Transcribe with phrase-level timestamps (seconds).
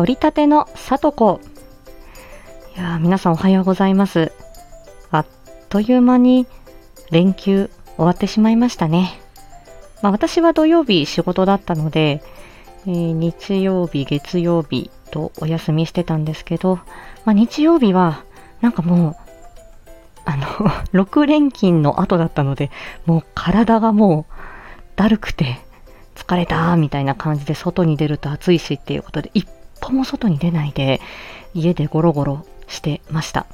[0.00, 1.40] 取り立てのさとこ。
[2.74, 4.32] いや皆さんおはようございます。
[5.10, 5.26] あっ
[5.68, 6.46] という間に
[7.10, 9.20] 連休終わってしまいましたね。
[10.00, 12.22] まあ私は土曜日仕事だったので、
[12.86, 16.76] えー日曜日、月曜日とお休みしてたんですけど、
[17.26, 18.24] まあ日曜日は
[18.62, 19.16] なんかもう、
[20.24, 20.46] あの、
[20.98, 22.70] 6連勤の後だったので、
[23.04, 24.32] もう体がもう
[24.96, 25.60] だるくて
[26.14, 29.46] 疲れたみたいな感じで外に出ると暑いしっていうことで一
[29.80, 31.00] 歩も外に出ないで
[31.54, 33.46] 家でゴロゴロしてました。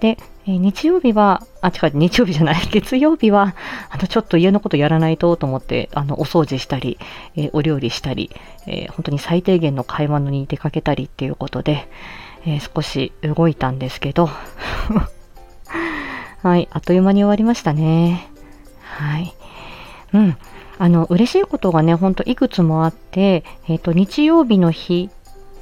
[0.00, 3.54] で、えー日曜日は、あ、違う、日曜日じゃない、 月曜日は、
[3.88, 6.98] あの、ちょっと家のことやらないとと思って、あの、お掃除したり、
[7.36, 8.30] えーお料理したり、
[8.66, 11.88] えー本当に最低限の買い物に出かけたりっていうことで、
[12.46, 14.28] え少し動いたんですけど、
[16.42, 18.28] はい、あっという間に終わりましたね。
[18.82, 19.34] はい。
[20.12, 20.36] うん。
[20.76, 25.08] あの、嬉しいことがね、ほんといくつもあって、えっ、と、日曜日の日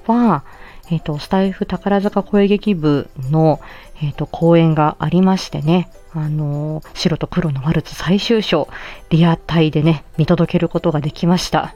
[0.06, 0.44] は、
[0.90, 3.60] えっ、と、スタイフ宝塚声劇部の、
[4.02, 8.68] えっ、と、公演がありましてね、あの白と黒のワルツ最終章、
[9.08, 11.74] リアタイでね、見届けることができました。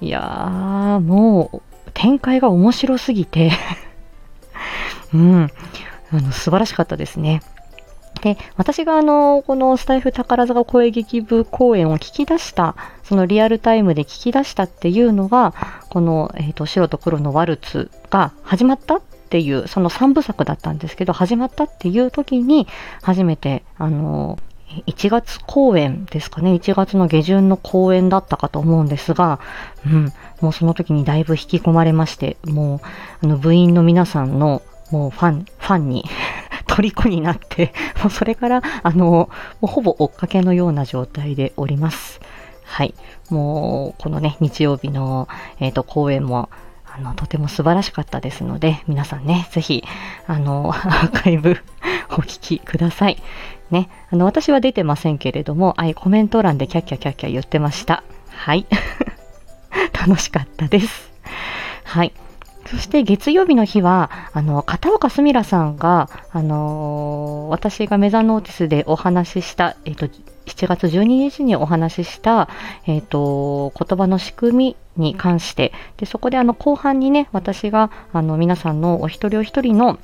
[0.00, 3.50] いやー、もう、展開が面白すぎて、
[5.12, 5.50] うん、
[6.12, 7.42] あの、素晴らしかったですね。
[8.22, 15.54] で、私があの、このスタイフ宝塚声劇部公演を聞き出した、そのリアルタイムで聞き出したっていうのが、
[15.88, 22.66] この、えっ、と、白と黒のワルツが始まったっていう、その3部作だったんですけど、始まったっていう時に、
[23.02, 24.38] 初めて、あの、
[24.86, 29.40] 1月公演ですかね、1月の下旬の公演だったかと思うんですが、
[29.84, 32.80] うん、もうその時にだいぶ引き込まれまして、もう、
[33.24, 36.04] あの、部員の皆さんの、もうファン、ファンに
[36.76, 39.28] 虜になって、 もうそれから、あの、も
[39.62, 42.20] うほぼ追っかけのような状態でおります。
[42.64, 42.94] はい。
[43.30, 46.48] もう、このね、日曜日の、えっ、と、公演も、
[46.92, 49.84] あの、とても素晴らしかったですので、皆さんね、ぜひ、
[50.26, 51.58] あの、 アーカイブ
[52.10, 53.22] お聞きください。
[53.70, 53.88] ね。
[54.10, 58.02] あの、私は出てませんけれども、あい、コメント欄でキャッキャキャッキャ言ってました。
[58.28, 58.66] はい。
[59.92, 61.12] 楽しかったです。
[61.84, 62.12] はい。
[62.70, 72.48] そして月曜日の日は、あの、片岡すみらさんが、あのー私がメザノーティスでお話しした、えっ、と、7月12日にお話しした、
[72.86, 79.98] えっ、と、言葉の仕組みに関して、で、そこであの、後半にね、私が、あの、皆さんのお一人お一人の、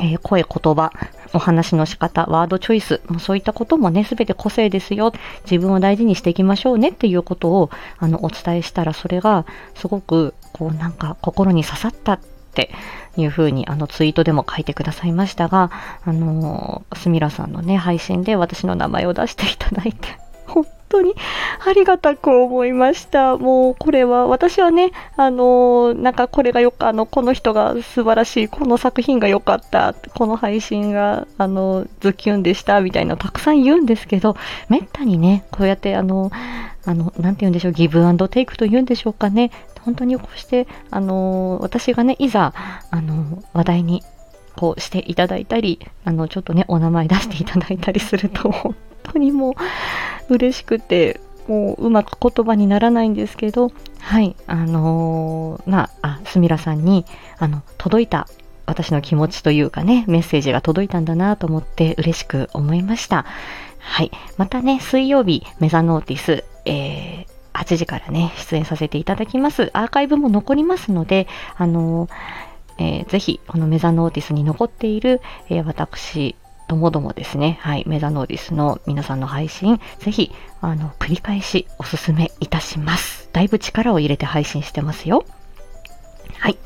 [0.00, 0.92] えー声、言葉、
[1.32, 5.12] お話の仕方、ワードチョイス、もうそういったこともね、すべて個性ですよ。
[5.44, 12.20] 自分を大事にしていきましょうねっていうことを、あの、お伝えしたら、それが、すごく、こう、なんか、心に刺さったっ
[12.54, 12.70] て
[13.16, 15.70] いうふうに、あの、ツイートでも書いてくださいましたが、
[16.04, 21.14] あのー、すみらさんのね、配信で私の名前を出していただいて、本当に
[21.66, 23.38] ありがたく思いました。
[23.38, 34.36] もうこれは私はね、あのなんかこれがよか、あの、この人が素晴らしい、この作品が良かった、この配信が、あの、ズキュンでした、みたいなたくさん言うんですけど、
[34.68, 36.30] めったにね、こうやってあの、
[36.86, 39.50] あの、なんて言うんでしょう、ギブアンドテイクと言うんでしょうかね。
[39.84, 42.52] 本当にこうして、あの、私がね、いざ、
[42.90, 44.02] あの、話題に
[44.56, 48.74] こうしていただいたり、あの、ちょっとね、お名前出していただいたりすると、
[49.12, 49.56] 当にも
[50.28, 57.04] う嬉しくて、もううまく言葉にならないんですけど、はい、あのーまあ、あ、すみらさんに、
[57.38, 58.28] あの、届いた
[58.66, 63.26] 私の気持ちというかね、メッセージが届いたんだなと思って嬉しく思いました。
[63.78, 64.10] はい。
[64.36, 69.70] またね、水曜日、メザノーティス、えー、8時からね、出演させていただきます。
[69.72, 72.10] アーカイブも残りますので、あのー
[72.78, 76.36] えーぜひ、このメザノーティスに残っている、えー私、
[76.70, 83.28] ともどもですね、はい、メザノーティスの皆さんの配信、ぜひ、あの、繰り返しおすすめいたします。
[83.32, 85.24] だいぶ力を入れて配信してますよ。
[86.38, 86.52] はい。
[86.52, 86.56] い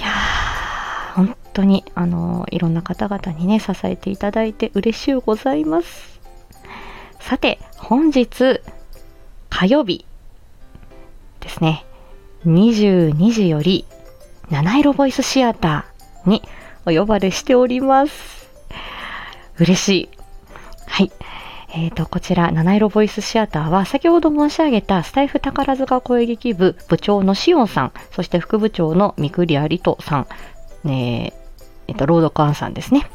[0.00, 6.18] やー、本当に、あの、いろんな方々にね、支えていただいて嬉しゅうございます。
[7.20, 8.62] さて、本日、
[9.50, 10.06] 火曜日
[11.40, 11.84] ですね、
[12.46, 13.84] 22時より、
[14.48, 16.42] 七色ボイスシアターに
[16.86, 18.45] お呼ばれしております。
[19.58, 20.08] 嬉しい。
[20.86, 21.12] はい。
[21.74, 30.26] えー、と、こちら、七色ボイスシアターは、先ほど申し上げたスタイフ宝塚声劇部部長のしおんさん、そして副部長の三栗有人さん、
[30.84, 31.32] ね
[31.88, 33.08] えっ、と、朗読アンさんですね。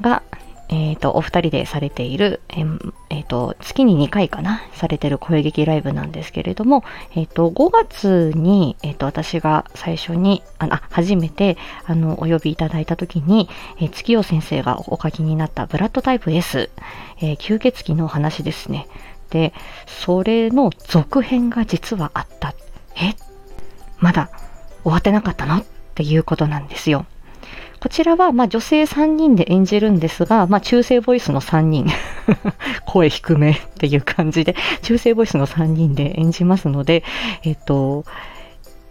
[0.00, 0.22] が、
[0.68, 6.82] えっ、と、お二人でされている、えーえーと、月に2回かな、されてる声劇ライブなんですけれども、
[7.14, 13.48] えっ、と、5月に、えっ、と、私が最初に、あ、初めて、あの、お呼びいただいたときに、
[13.80, 16.70] え月夜先生がお書きになったブラッドタイプ S、
[17.20, 18.88] え吸血鬼の話ですね。
[19.30, 19.52] で、
[19.86, 22.54] それの続編が実はあった。
[22.96, 23.14] え？
[23.98, 24.30] まだ
[24.82, 25.58] 終わってなかったの？
[25.58, 25.64] っ
[25.94, 27.06] ていうことなんですよ。
[27.80, 31.86] こちらは、まあ、女性3人で演じるんですが、まあ、中性ボイスの3人
[32.86, 37.04] 声低めっていう感じで、中性ボイスの3人で演じますので、
[37.42, 38.04] えっと、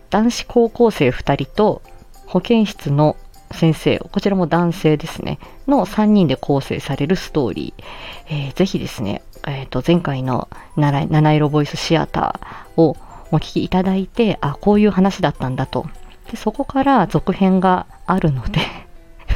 [0.10, 1.82] 男子高校生2人と
[2.28, 3.16] 保健室の
[3.52, 7.84] 先生、こちらも男性ですね、の3人で構成されるストーリー。
[8.30, 12.98] えー、ぜひですね、えっ、ー、と、前回の七色ボイスシアターを
[13.32, 15.86] お聞きいただいて、あ、こういう話だったんだと。
[16.32, 18.60] でそこから続編があるので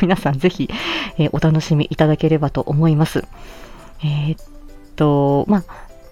[0.01, 0.69] 皆さんぜひ、
[1.17, 3.25] えー、お楽しみいただければと思います。
[4.03, 4.45] えー、っ
[4.95, 5.63] と、まあ、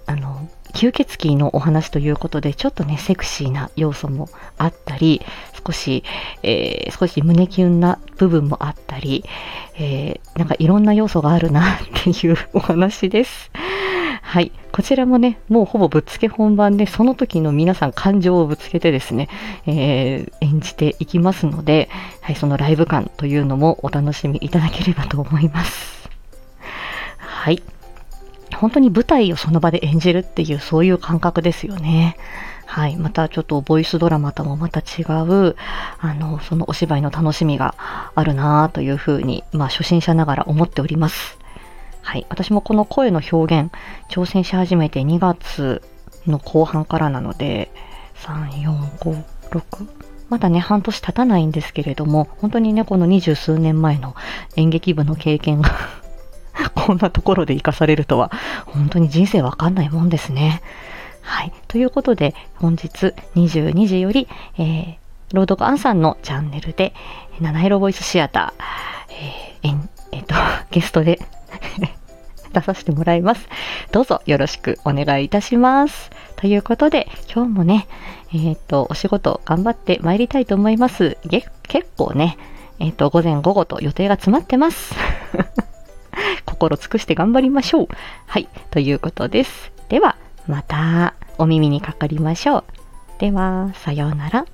[0.07, 5.21] あの、吸血鬼のお話ということで、ちょっとね、セクシーな要素もあったり、
[5.65, 6.03] 少し、
[6.43, 9.25] えー、少し胸キュンな部分もあったり、
[9.79, 13.51] えー、なんかいろんな要素があるなっていうお話です。
[14.27, 14.51] はい。
[14.73, 19.29] こちらもね、もうほぼぶっつけ本番で、その時の皆さん感情をぶつけてですね、
[19.65, 21.87] えー、演じていきますので、
[22.19, 26.09] はい、そのライブ感というのもお楽しみいただければと思います。
[27.19, 27.63] はい。
[28.53, 32.17] 本当に舞台をその場で演じるっていう、そういう感覚ですよね。
[32.65, 32.97] はい。
[32.97, 35.55] またちょっとボイスドラマともまた違う、
[35.99, 37.75] あの、そのお芝居の楽しみが
[38.13, 41.39] あるなというふうに、まあ初心者ながら思っております。
[42.07, 42.25] はい。
[42.29, 43.69] 私もこの声の表現、
[44.09, 45.81] 挑戦し始めて2月
[46.25, 47.69] の後半からなので、
[48.23, 49.87] 3、4、5、6、
[50.29, 54.15] まだね、半年経たないんですけれども、本当にね、この二十数年前の
[54.55, 55.69] 演劇部の経験が
[56.75, 58.31] こんなところで活かされるとは、
[58.67, 60.61] 本当に人生わかんないもんですね。
[61.21, 61.51] はい。
[61.67, 64.95] ということで、本日22時より、えー、
[65.33, 66.93] 朗読アンさんのチャンネルで、
[67.41, 69.77] 七色ボイスシアター、えー、
[70.13, 70.35] えっ、と、
[70.71, 71.19] ゲストで
[72.59, 73.47] 出させてもらいます。
[73.91, 76.09] どうぞよろしくお願いいたします。
[76.35, 77.87] ということで、今日もね、
[78.33, 81.17] えっ、ー、と、お仕事頑張って参りたいと思います。
[81.27, 81.49] 結
[81.97, 82.37] 構ね、
[82.79, 84.95] えっ、ー、と、午前午後と予定が詰まってます。
[86.45, 87.87] 心尽くして頑張りましょう。
[88.25, 89.71] はい、ということです。
[89.89, 90.15] では、
[90.47, 92.63] またお耳にかかりましょう。
[93.19, 94.45] では、さようなら。